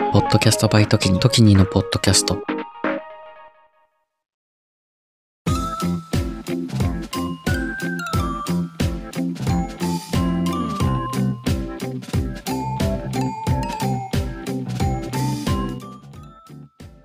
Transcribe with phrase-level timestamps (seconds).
[0.00, 2.42] ポッドキャストバイトキニ、トキニのポッドキャスト。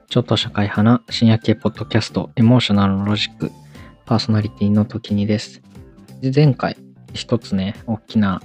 [0.07, 3.51] ちょっと社会派な深夜系ポッドキャスト、エモーショナルのロジック、
[4.05, 5.61] パーソナリティの時にです。
[6.21, 6.75] で前回、
[7.13, 8.41] 一つね、大きな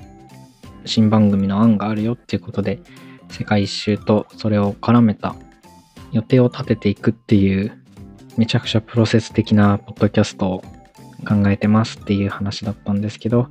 [0.84, 2.82] 新番組の案があるよっていうことで、
[3.30, 5.34] 世界一周とそれを絡めた
[6.12, 7.72] 予定を立てていくっていう、
[8.36, 10.62] めちゃくちゃプロセス的なポッドキャストを
[11.26, 13.48] 考えてますっていう話だったんですけど、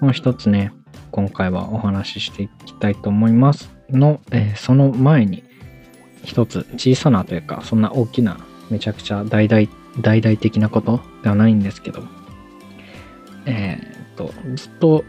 [0.00, 0.72] もう一つね、
[1.10, 3.70] 今回はお話ししていきたいと思います。
[3.90, 5.44] の、えーその前に、
[6.24, 8.38] 一つ小さなというか、そんな大きな、
[8.70, 9.68] めちゃくちゃ大々、
[10.00, 12.02] 大々的なことではないんですけど、
[13.46, 15.04] えーっと、ずっと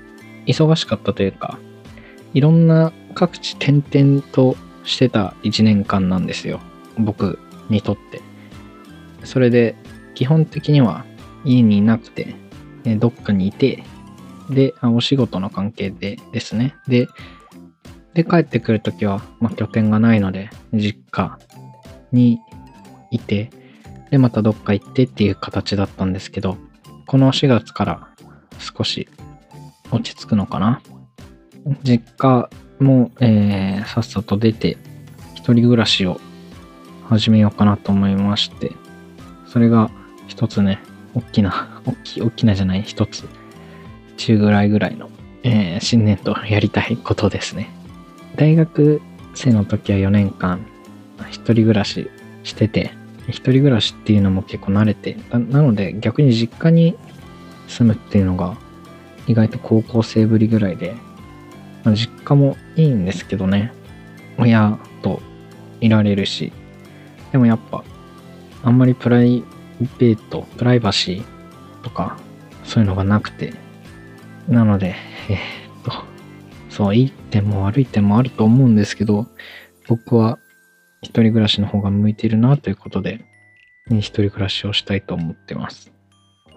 [0.45, 1.57] 忙しかったというか、
[2.35, 6.59] いろんな各地転々としてた一年間なんですよ。
[6.99, 7.39] 僕
[7.70, 8.21] にとって。
[9.23, 9.76] それで、
[10.15, 11.05] 基本的には
[11.45, 12.35] 家にいなくて、
[12.84, 13.84] えーどっかにいて、
[14.49, 16.76] で、お仕事の関係でですね。
[16.87, 17.07] で、
[18.13, 21.40] で、帰ってくるときは、まあ、拠点がないので、実家
[22.12, 22.40] に
[23.12, 23.49] いて、
[24.12, 26.57] で、またどっか行ってっていう形だったんですけど、
[27.07, 28.10] この4月から
[28.60, 29.07] 少し
[29.90, 30.82] 落ち着くのかな。
[31.84, 32.49] 実家
[32.80, 34.77] も、えーさっさと出て、
[35.35, 36.20] 一人暮らしを
[37.07, 38.72] 始めようかなと思いまして、
[39.48, 39.90] それが
[40.27, 40.80] 一つね、
[41.13, 43.26] 大きな、大きい、大きなじゃない、一つ、
[44.18, 45.10] 中ぐらいぐらいの、
[45.44, 47.70] えー新年度やりたいことですね。
[48.35, 49.02] 大学
[49.34, 50.66] 生の時は4年間、
[51.29, 52.10] 一人暮らし
[52.44, 52.91] してて、
[53.27, 56.96] 一人暮らしっていうのも結構慣れて、なので逆に実家に
[57.68, 58.55] 住むっていうのが
[59.26, 60.94] 意外と高校生ぶりぐらいで、
[61.94, 63.72] 実家もいいんですけどね、
[64.38, 65.22] 親と
[65.81, 66.52] いられるし、
[67.31, 67.84] でもやっぱ、
[68.64, 69.44] あんまりプライ
[70.00, 72.18] ベート、プライバシーとか、
[72.63, 73.53] そういうのがなくて、
[74.47, 74.95] なので、
[75.29, 75.40] えーっ
[75.84, 75.91] と、
[76.69, 79.28] そう、いい点も悪い点もあると思うんですけど、
[79.88, 80.40] 僕は
[81.01, 83.19] 一人暮らしの方が向いているなということで、
[83.90, 85.91] ね一人暮らしをしたいと思ってます。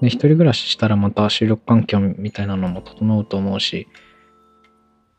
[0.01, 3.89] で、一人暮らししたらまた収録環境みたいなのも整うと思うし、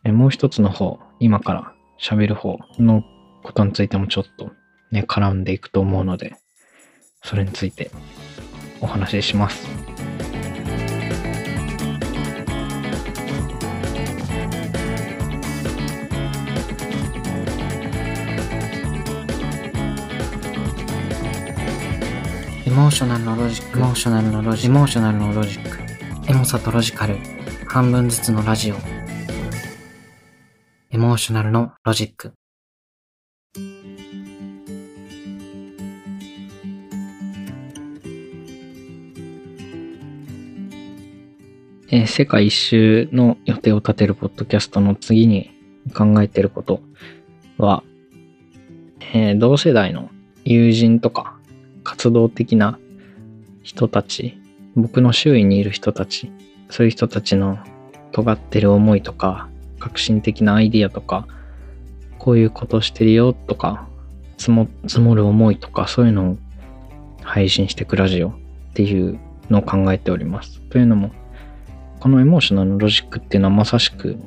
[0.05, 3.03] えもう一つの方、今から喋る方の
[3.43, 4.51] ことについてもちょっと
[4.91, 6.35] ね、絡んでいくと思うので、
[7.21, 7.91] それについて
[8.79, 9.67] お話しします。
[22.65, 27.17] エモーショナルのロジック、エモーショナルのロジック、エモーショナルのロジック、エモさとロジカル、
[27.67, 28.98] 半分ずつのラジオ。
[31.09, 32.33] モーショナルのロジック。
[41.89, 45.49] えー世界一周の予定を立てるポッドキャストの次に
[45.95, 46.83] 考えてること
[47.57, 47.81] は、
[49.11, 50.11] えー同世代の
[50.45, 51.39] 友人とか
[51.83, 52.77] 活動的な
[53.63, 54.37] 人たち、
[54.75, 56.31] 僕の周囲にいる人たち、
[56.69, 57.57] そういう人たちの
[58.11, 61.27] 尖ってる思いとか、革新的なアイディアとか、
[62.17, 63.87] こういうことしてるよとか、
[64.37, 66.37] 積も積もる思いとか、そういうのを
[67.23, 68.33] 配信してくラジオっ
[68.73, 69.19] ていう
[69.49, 70.59] のを考えております。
[70.69, 71.11] というのも、
[71.99, 74.17] このエモーショナルのロジックっていうのはまさしく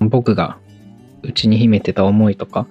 [0.00, 0.58] 僕が
[1.22, 2.66] 内に秘めてた思いとか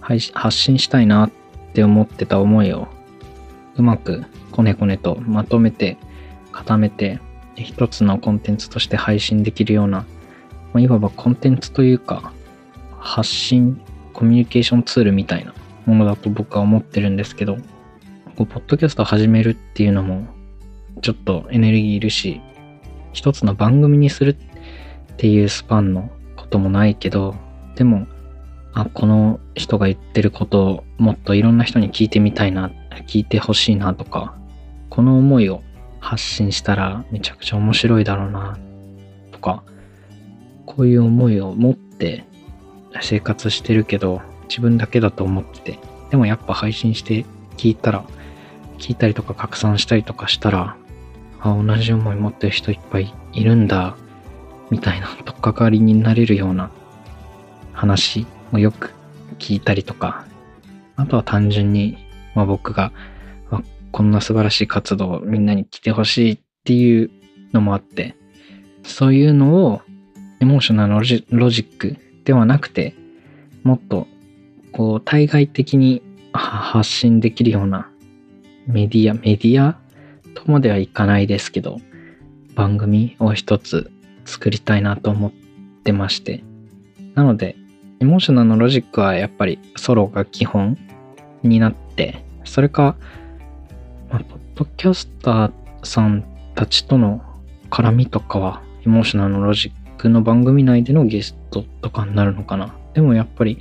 [0.00, 1.30] 配発信したいなっ
[1.74, 2.88] て思ってた思いを
[3.76, 5.98] うまくこねこねとまとめて
[6.50, 7.20] 固めて
[7.56, 10.06] 一つのコンテンツとして配信できるような、
[10.72, 12.32] まあいわばコンテンツというか
[12.98, 13.80] 発信
[14.12, 15.54] コミュニケーションツールみたいな
[15.86, 17.56] ものだと僕は思ってるんですけど
[18.36, 20.26] こうポッドキャスト始めるっていうのも
[21.02, 22.40] ちょっとエネルギーいるし
[23.12, 27.34] 一つの番組にするっていうスパンのこともないけど、
[27.74, 28.06] でも、
[28.72, 32.70] あ、この人が言ってることをもっといろんな人に聞いてみたいな、
[33.06, 34.34] 聞いてほしいなとか、
[34.88, 35.62] この思いを
[35.98, 38.58] 発信したらめちゃくちゃ面白いだろうな、
[39.32, 39.62] とか、
[40.70, 42.24] こういう思いを持って
[43.00, 45.78] 生活してるけど、自分だけだと思ってて、
[46.10, 47.26] でもやっぱ配信して
[47.56, 48.04] 聞いたら、
[48.78, 50.76] 聞いたりとか拡散したりとかしたら、
[51.40, 53.96] あ、同じ思い持ってる人いっぱいいるんだ、
[54.70, 56.70] みたいな、とっかかりになれるような
[57.72, 58.94] 話をよく
[59.40, 60.24] 聞いたりとか、
[60.94, 61.98] あとは単純に、
[62.36, 62.92] まあ、僕が、
[63.50, 67.10] あこんな素晴らしい活動をみんなに来てほしいっていう
[67.52, 68.14] のもあって、
[68.84, 69.82] そういうのを
[70.40, 72.94] エモーショナルロジックではなくて、
[73.62, 74.06] もっと
[74.72, 76.02] こう、対外的に
[76.32, 77.90] 発信できるような
[78.66, 79.78] メディア、メディア
[80.34, 81.78] とまではいかないですけど、
[82.54, 83.90] 番組を一つ
[84.24, 85.32] 作りたいなと思っ
[85.84, 86.42] てまして。
[87.14, 87.56] なので、
[88.00, 90.78] エモーショナルのロジックはやっぱりソロが基本
[91.42, 92.96] になって、それか、
[94.08, 95.52] まあ、ポッドキャスター
[95.82, 97.22] さんたちとの
[97.70, 102.74] 絡みとかは、エモーショナルのロジッの番組内でのゲストとかになるのかな。
[102.94, 103.58] でもやっぱり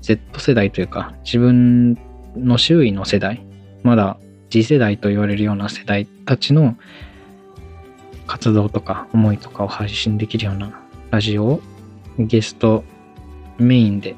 [0.00, 1.98] Z 世代というか、自分
[2.36, 3.44] の周囲の世代、
[3.82, 4.16] まだ
[4.50, 6.76] 次世代と言われるような世代たちの
[8.26, 10.80] 活動とか思いとかを配信できるような
[11.10, 11.60] ラジオを
[12.18, 12.84] ゲスト
[13.58, 14.16] メインで、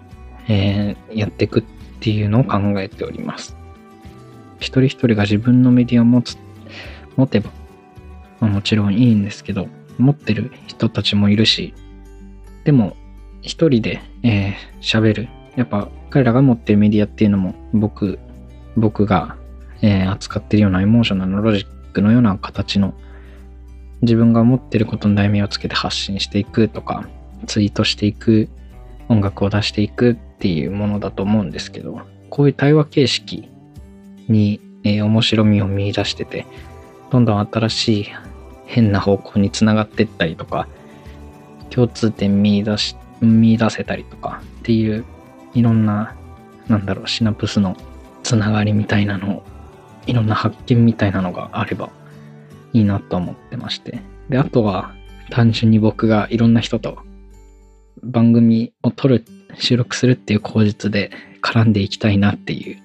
[0.48, 1.62] えー、やっていくっ
[2.00, 3.56] ていうのを考えております。
[4.58, 6.38] 一人一人が自分のメディアを持つ、
[7.16, 7.50] 持てば、
[8.40, 9.68] もちろんいいんですけど、
[9.98, 11.74] 持ってる人たちもいるし、
[12.64, 12.96] でも
[13.42, 14.00] 一人で
[14.80, 15.28] 喋、えー、る。
[15.56, 18.18] やっぱ彼らが持ってるメディアっていうのも僕、
[18.76, 19.36] 僕が、
[19.82, 22.94] えー、扱ってるようなエモーショナルのロジックのような形の
[24.02, 27.08] 自分が持ってることの題名をつけて発信していくとか、
[27.46, 28.48] ツイートしていく、
[29.08, 32.00] 音楽を出していくっていうものだと思うんですけど、
[32.30, 33.48] こういう対話形式
[34.28, 36.46] に、えー、面白みを見出してて、
[37.10, 38.06] どんどん新しい
[38.66, 40.68] 変な方向につながってったりとか、
[41.70, 45.04] 共通点見出し、見出せたりとかっていう、
[45.54, 46.14] いろんな、
[46.68, 47.76] なんだろう、シナプスの
[48.22, 49.42] つながりみたいなのを、
[50.06, 51.90] いろんな発見みたいなのがあれば
[52.72, 54.00] いいなと思ってまして。
[54.28, 54.92] で、あとは、
[55.30, 56.98] 単純に僕がいろんな人と
[58.02, 59.24] 番組を撮る、
[59.56, 61.10] 収録するっていう口実で
[61.42, 62.78] 絡んでいきたいなっていう。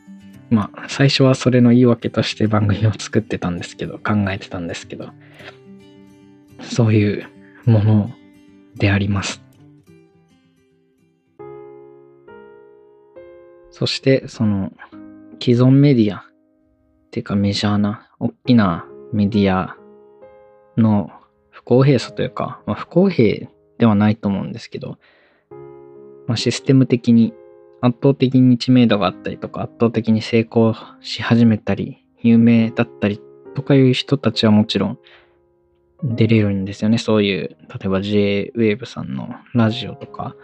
[0.50, 5.10] まあ、最初はそれの言い訳として番組を作ってたんですけど、考えてたんですけど、
[6.62, 7.28] そういう
[7.66, 8.12] もの
[8.76, 9.42] であります。
[13.72, 14.72] そして、その、
[15.42, 16.24] 既存メディアっ
[17.12, 19.78] ていうかメジャーな、大きなメディア
[20.78, 21.10] の
[21.50, 23.48] 不公平さというか、まあ、不公平
[23.78, 24.98] ではないと思うんですけど、
[26.28, 27.34] まあ、システム的に
[27.82, 33.22] 圧倒的に知名度があったりとか、圧倒的に成功し始めたり、有名だったり
[33.56, 35.00] とかいう人たちはもちろん
[36.04, 36.98] 出れるんですよね。
[36.98, 40.36] そういう、例えば J-Wave さんのラジオとか、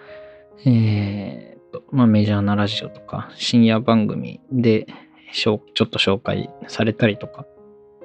[0.65, 4.87] えー、と、まあメジャーなラジオとか、深夜番組で
[5.33, 7.45] ちょっと紹介されたりとか、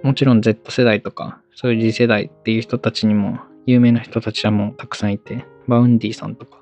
[0.02, 6.60] もちろん Z 世代とか、そういう次世代っていう人たちにも有名な人たちはもうたくさんいて、 Vaundyさんとか、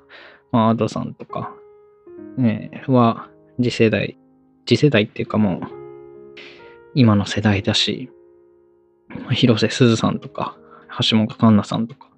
[0.51, 1.53] まあ、 Adoさんとか、
[2.37, 4.17] ね、は次世代、
[4.65, 5.61] 次世代っていうかもう、
[6.95, 8.09] 今の世代だし、
[9.31, 10.57] 広瀬すずさんとか、
[11.01, 12.09] 橋本環奈さんとか、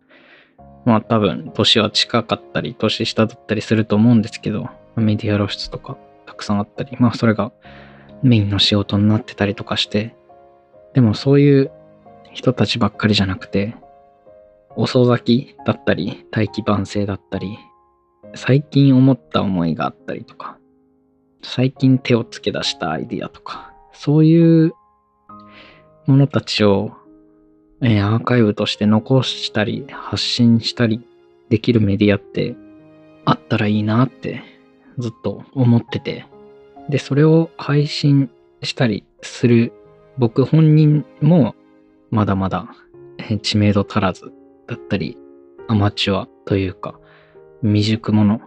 [0.86, 7.52] まあ多分年は近かったり、年下だったりすると思うんですけど、メディア露出とかたくさんあったり、まあそれが
[8.24, 10.16] メインの仕事になってたりとかして、
[10.94, 11.72] でもそういう
[12.34, 13.76] 人たちばっかりじゃなくて、
[14.76, 17.58] 遅咲きだったり、大器晩成だったり、
[18.36, 20.58] 最近思った思いがあったりとか、
[21.44, 24.74] 最近手をつけ出したアイディアとか、そういう
[26.06, 26.92] ものたちを、
[27.82, 31.02] え、アーカイブとして残したり、発信したり
[31.50, 32.56] できるメディアって
[33.26, 34.44] あったらいいなって
[35.00, 36.26] ずっと思ってて、
[36.90, 38.30] で、それを配信
[38.62, 39.74] したりする
[40.18, 41.56] 僕本人も
[42.12, 42.68] まだまだ
[43.42, 44.32] 知名度足らず
[44.68, 45.18] だったり、
[45.68, 47.00] アマチュアというか、
[47.64, 48.42] 未熟者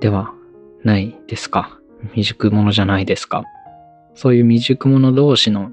[0.00, 0.34] では
[0.82, 1.78] ないですか？
[2.10, 3.44] 未熟者じゃないですか？
[4.14, 5.70] そういう未熟者同士の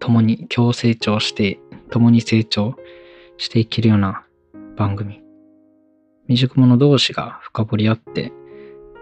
[0.00, 2.74] 共に共成長して、共に成長
[3.36, 4.24] していけるような
[4.76, 5.22] 番組。
[6.26, 8.32] 未熟者同士が深掘り合って、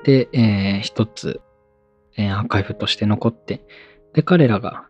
[0.05, 1.41] で、えー、一つ、
[2.17, 3.65] えー、アーカイブとして残って、
[4.15, 4.89] で、彼らが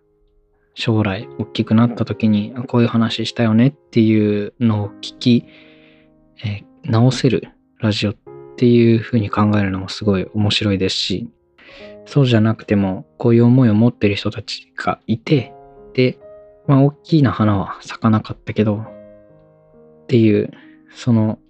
[0.74, 5.44] 将来大きくなった時にこういう話したよねっていうのを聞き、
[6.44, 7.48] えー、直せる
[7.80, 8.14] ラジオっ
[8.56, 11.28] ていうふうに考えるのもすごい面白いですし、
[12.06, 15.52] そうじゃなくてもこういう思いを持ってる人たちがいて、
[15.98, 16.16] で、
[16.68, 20.52] まあ大きな花は咲かなかったけど、っていう、
[20.94, 21.40] その、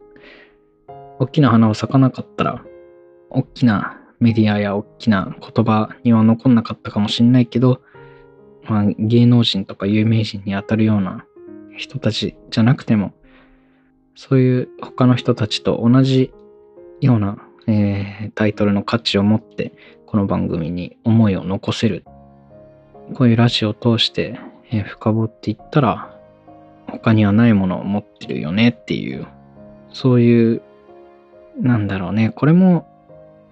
[1.18, 2.64] 大きな花を咲かなかったら、
[3.28, 7.82] 大きなメディアや大きな言葉には残んなかったかもしんないけど、
[8.64, 11.26] まあ、芸能人とか有名人に当たるような
[11.76, 13.12] 人たちじゃなくても、
[14.14, 16.32] そういう他の人たちと同じ
[17.02, 17.36] ような、
[17.66, 19.74] えー、タイトルの価値を持って、
[20.06, 22.06] この番組に思いを残せる。
[23.14, 24.38] こういうラジオを通して、
[24.70, 26.14] え、深掘っていったら、
[26.86, 29.26] 他にはないものを持ってるよねっていう、
[29.92, 30.62] そういう、
[31.60, 32.86] なんだろうね、これも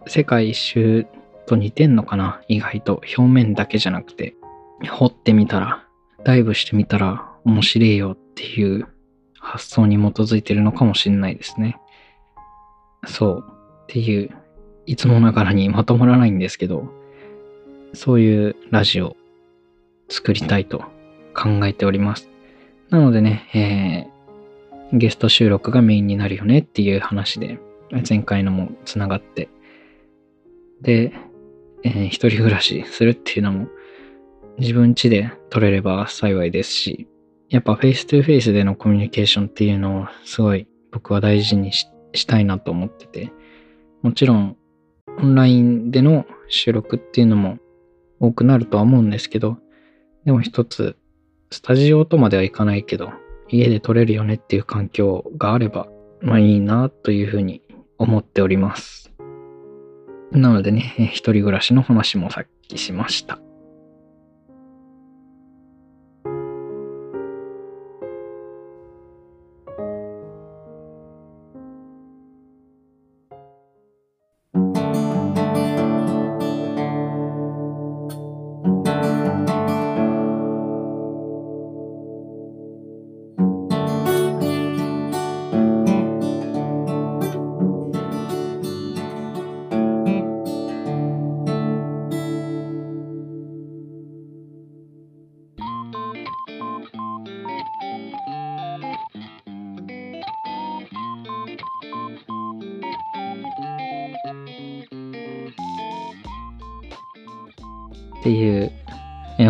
[0.07, 1.07] 世界一周
[1.47, 2.41] と似てんのかな？
[2.49, 4.35] 意外と表面だけじゃなくて、
[4.91, 5.85] 掘ってみたら、
[6.25, 8.87] ダイブしてみたら面白いよっていう
[9.39, 11.79] 発想に基づいてるのかもしれないですね。
[13.07, 13.45] そう。
[13.49, 14.31] っていう、
[14.87, 16.89] いつもながらにまとまらないんですけど、
[17.93, 19.17] そういうラジオ
[20.09, 20.85] 作りたいと
[21.35, 22.29] 考えております。
[22.91, 24.09] なのでね、
[24.93, 27.59] えー、ゲスト収録がメインになるよねっていう話で、
[28.09, 29.49] 前回のもつながって、
[30.83, 31.13] で、
[31.83, 33.69] えー、一人暮らしするっていうのも
[34.59, 37.09] 自分家で撮れれば幸いですし、
[37.49, 43.33] やっぱフェイストゥフェイスでのコミュニケーションっていうのをすごい僕は大事にしたいなと思ってて、
[44.03, 44.57] もちろん
[45.19, 47.59] オンラインでの収録っていうのも
[48.21, 49.59] 多くなるとは思うんですけど、
[50.27, 50.97] でも一つ、
[51.51, 53.13] スタジオとまではいかないけど、
[53.49, 55.87] 家で撮れるよねっていう環境があれば、
[56.21, 57.63] まあいいなというふうに
[57.97, 59.13] 思っております。
[60.33, 63.39] なのでね、一人暮らしの話もさっきしました。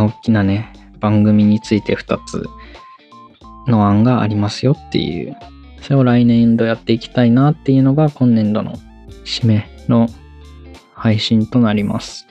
[0.07, 2.45] 大きなね、番組について2つ
[3.67, 5.37] の案がありますよっていう、
[5.83, 8.75] それを来年度やっていきたいなっていうのが今年度の
[9.25, 10.09] 締めの
[10.95, 12.27] 配信となります。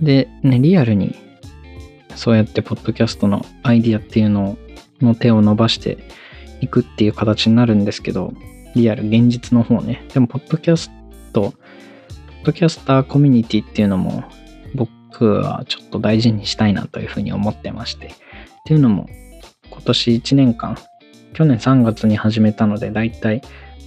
[0.00, 1.14] で、ね、リアルに
[2.14, 4.58] そうやってポッドキャストのアイディアっていうの
[5.00, 5.98] の手を伸ばして
[6.60, 8.32] いくっていう形になるんですけど、
[8.74, 10.04] リアル、現実の方ね。
[10.12, 10.90] でも、ポッドキャス
[11.32, 11.54] ト、ポッ
[12.44, 14.24] ドキャスターコミュニティっていうのも
[15.18, 18.06] 僕はちょっと大事にしたいなというふうに思ってまして。
[18.06, 18.10] っ
[18.66, 19.08] ていうのも、
[19.68, 20.78] 今年1年間、
[21.32, 23.46] 去年3月に始めたので、だいたい、ポ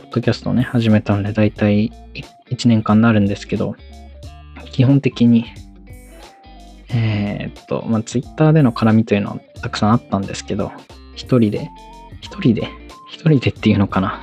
[0.10, 1.90] ッドキャストをね、始めたので、だいたい
[2.50, 3.76] 1年間になるんですけど、
[4.74, 5.46] 基本的に、
[6.90, 10.74] えー、っと、まあ、ツイッターでの絡みというのはたくさんあったんですけど、
[11.16, 11.70] 一人で、
[12.20, 12.68] 一人で、
[13.10, 14.22] 一人でっていうのかな。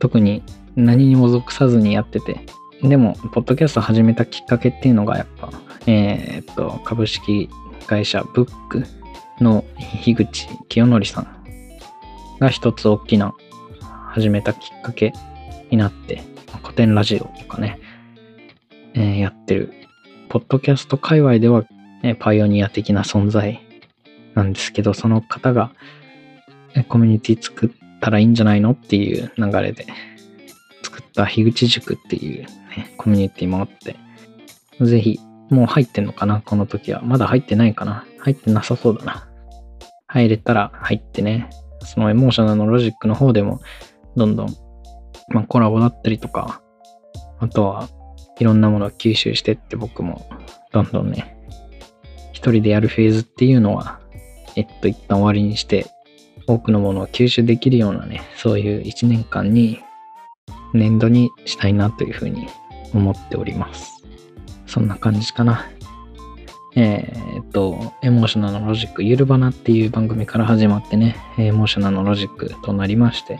[0.00, 0.42] 特に
[0.74, 2.40] 何にも属さずにやってて、
[2.82, 5.50] でも、ポッドキャスト始めたきっかけっていうのがやっぱ、
[5.86, 7.48] えー、っと、株式
[7.86, 8.84] 会社ブック
[9.40, 9.64] の
[10.02, 11.44] 樋口清則さん
[12.38, 13.34] が一つ大きな
[14.10, 15.12] 始めたきっかけ
[15.70, 16.22] になって、
[16.62, 17.80] 古典ラジオとかね、
[18.94, 19.72] えー、やってる、
[20.28, 21.64] ポッドキャスト界隈では、
[22.02, 23.60] ね、パイオニア的な存在
[24.34, 25.72] なんですけど、その方が
[26.88, 29.86] コミュニティ作ったらいいんじゃないのっていう流れで
[30.82, 32.46] 作った樋口塾っていう
[32.96, 33.96] コミュニティもあって、
[34.84, 35.18] ぜひ、
[35.50, 36.42] もう入ってんのかな？
[36.44, 37.02] この時は。
[37.02, 38.04] まだ入ってないかな？
[38.18, 39.28] 入ってなさそうだな。
[40.08, 43.60] 入れたら入ってね、そのエモーショナルのロジックの方でも、
[44.16, 44.48] どんどん、
[45.28, 46.62] まあ、コラボだったりとか、
[47.38, 47.88] あとは
[48.38, 50.28] いろんなものを吸収してって僕も、
[50.72, 51.36] どんどんね、
[52.32, 54.00] 一人でやるフェーズっていうのは、
[54.56, 55.86] えっと、一旦終わりにして、
[56.46, 59.80] 多くのものを吸収できるようなね、そういう一年間に、
[60.72, 62.48] 年度にしたいなというふうに
[62.94, 64.04] 思っております。
[64.66, 65.66] そんな感じかな。
[66.74, 73.38] えー、っと、エモーショナルのロジック、ゆるばなっていう番組から始まってね、エモーショナルのロジックとなりまして、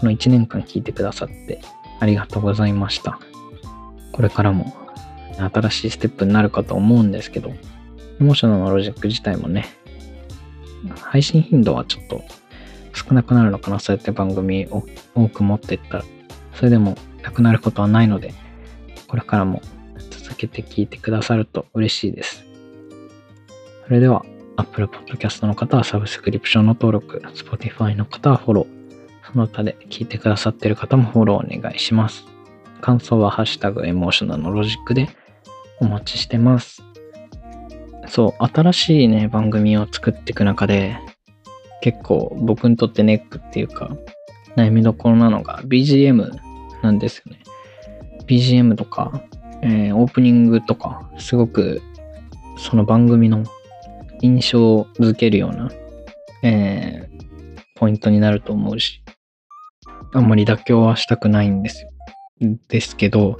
[0.00, 1.60] この1年間聞いてくださって
[2.00, 3.20] ありがとうございました。
[4.12, 4.76] これからも
[5.38, 9.66] 新しいステップになるかと思うんですけど、エモーショナルのロジック自体もね、
[11.00, 12.24] 配信頻度はちょっと
[12.92, 14.84] 少なくなるのかな、そうやって番組を
[15.14, 16.04] 多く持っていったら、
[16.54, 18.34] それでもなくなることはないので、
[19.08, 19.60] これからも
[20.10, 22.44] 続けて聞いてくださると嬉しいです。
[23.86, 24.24] それでは、
[24.56, 32.24] Apple Podcast の方はサブスクリプションの登録、Spotify の方はフォロー、その他で聞いてくださってる方もフォローお願いします。
[32.80, 35.08] 感想はハッシュタグエモーショナルのロジックで
[35.80, 36.82] お待ちしてます。
[38.08, 40.98] そう、新しいね、番組を作っていく中で、
[41.80, 43.90] 結構僕にとってネックっていうか、
[44.56, 46.30] 悩みどころなのが BGM
[46.82, 47.40] なんですよね。
[48.28, 49.22] BGM とか、
[49.62, 51.82] えー、オープニングとか、すごく
[52.58, 53.44] その番組の
[54.20, 55.70] 印象づけるような、
[56.42, 59.02] えー、ポイントになると思うし、
[60.12, 61.90] あんまり妥協はしたくないんですよ。
[62.68, 63.38] ですけど、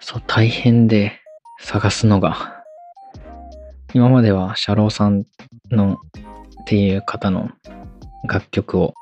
[0.00, 1.12] そう、大変で
[1.60, 2.56] 探すのが。
[3.92, 5.24] 今まではシャローさん
[5.70, 7.50] のっていう方の
[8.28, 8.94] 楽曲を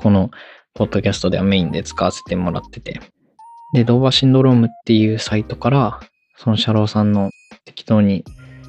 [0.00, 0.30] この
[0.74, 3.00] ポッドキャストではメインで使わせてもらってて。
[3.72, 6.00] で、ドーバーシンドロームっていうサイトから
[6.36, 7.30] そのシャローさんの
[7.64, 8.24] 適当に、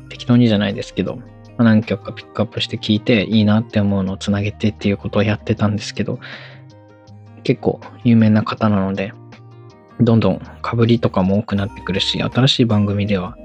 [0.09, 1.19] 適当にじゃないですけど、
[1.57, 6.19] 何曲かピックアップして聞いていいなって思うのをつなげてっていうことをやってたんですけど、
[7.43, 9.13] 結構有名な方なので、
[9.99, 13.37] どんどん被りとかも多くなってくるし、新しい番組では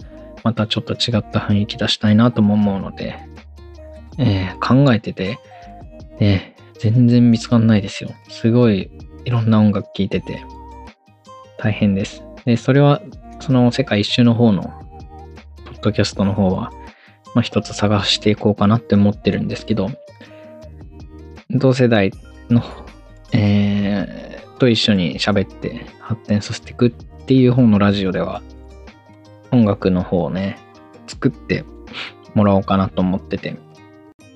[0.44, 3.16] またちょっと違った雰囲気出したいなとも思うので、
[4.18, 5.38] えー、考えてて、
[6.20, 8.10] ね、全然見つかんないですよ。
[8.28, 8.90] すごい
[9.24, 10.42] いろんな音楽聴いてて、
[11.58, 12.22] 大変です。
[12.44, 13.02] で、それは、
[13.40, 14.62] その世界一周の方の、
[15.64, 16.70] ポッドキャストの方は、
[17.34, 19.90] まあ一つ探していこうかなって思ってるんですけど、
[21.50, 22.12] 同世代
[22.48, 22.62] の、
[23.32, 26.90] えー、と一緒に喋って発展させていくっ
[27.26, 28.42] ていう方のラジオでは、
[29.50, 30.58] 音楽の方をね、
[31.06, 31.64] 作って
[32.34, 33.56] もらおうかなと思ってて。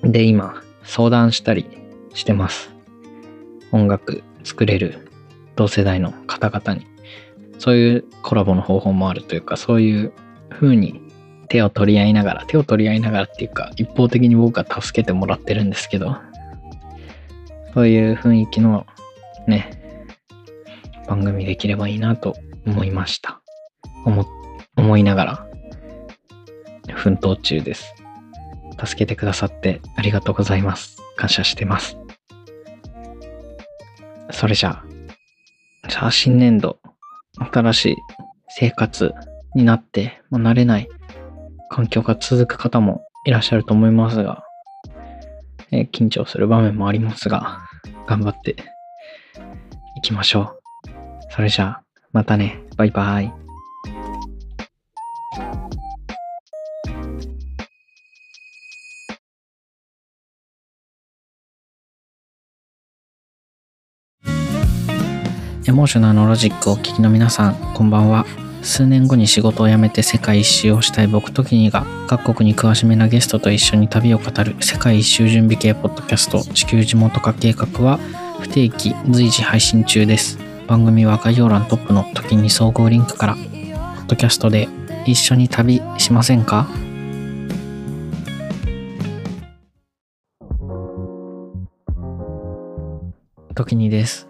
[0.03, 1.65] で、今、相談したり
[2.13, 2.71] してます。
[3.71, 5.07] 音楽作れる
[5.55, 6.92] 同世代の方々に。
[7.63, 10.11] そういうコラボの方法もあるというか、そういう
[10.49, 10.99] 風に
[11.47, 16.17] 手を取り合いながら、手を取り合いながらっていうか、一方的に僕は助けてもらってるんですけど、
[17.73, 18.85] そういう雰囲気の
[19.47, 19.81] ね、
[21.07, 22.35] 番組できればいいなと
[22.67, 23.39] 思いました。
[24.03, 24.25] 思、
[24.75, 25.47] 思いながら、
[26.93, 27.95] 奮闘中です。
[28.83, 30.97] 助けてくださってありがとうございます。
[31.15, 31.97] 感謝してます。
[34.31, 34.85] それじゃあ、
[35.87, 36.82] じゃあ新年度、
[37.39, 37.97] 新しい
[38.49, 39.13] 生活
[39.55, 40.87] になって、もう慣れない
[41.69, 44.43] 環境が続く方もいらっしゃると思いますが、
[45.71, 47.59] えー、緊張する場面もありますが、
[48.07, 48.55] 頑張って
[49.97, 50.59] いきましょう。
[51.31, 52.61] それじゃあ、またね。
[52.77, 53.42] バイバイ。
[65.83, 68.25] モーショナルのロジックをお聞きの皆さん、こんばんは。
[68.61, 77.99] 数年後に仕事を辞めて世界一周をしたい僕ときにが、各国に詳しめなゲストと一緒に旅を語る世界一周準備系ポッドキャスト、地球地元化計画は、
[78.39, 80.39] 不定期随時配信中です。
[80.67, 84.69] 番組は概要欄トップの時に総合リンクから、ポッドキャストで
[85.05, 86.69] 一緒に旅しませんか？
[93.53, 94.29] 時にです。